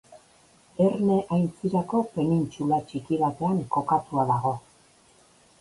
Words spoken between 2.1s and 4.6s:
penintsula txiki batean kokatua dago.